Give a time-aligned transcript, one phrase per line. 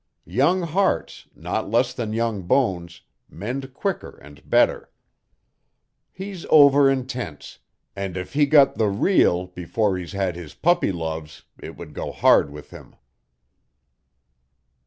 [0.25, 4.89] Young hearts, not less than young bones, mend quicker and better.
[6.11, 7.59] He's over intense
[7.95, 12.11] and if he got the real before he's had his puppy loves it would go
[12.11, 12.95] hard with him."